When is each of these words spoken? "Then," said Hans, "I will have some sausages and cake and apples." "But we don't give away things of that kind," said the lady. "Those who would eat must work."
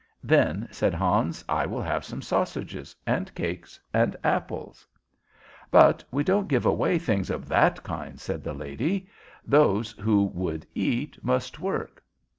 "Then," 0.23 0.67
said 0.71 0.95
Hans, 0.95 1.45
"I 1.47 1.67
will 1.67 1.83
have 1.83 2.03
some 2.03 2.23
sausages 2.23 2.95
and 3.05 3.31
cake 3.35 3.67
and 3.93 4.15
apples." 4.23 4.87
"But 5.69 6.03
we 6.09 6.23
don't 6.23 6.47
give 6.47 6.65
away 6.65 6.97
things 6.97 7.29
of 7.29 7.47
that 7.49 7.83
kind," 7.83 8.19
said 8.19 8.43
the 8.43 8.55
lady. 8.55 9.07
"Those 9.45 9.91
who 9.91 10.23
would 10.33 10.65
eat 10.73 11.19
must 11.23 11.59
work." 11.59 12.01